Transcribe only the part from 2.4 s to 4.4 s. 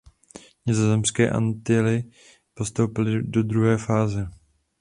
postoupily do druhé fáze.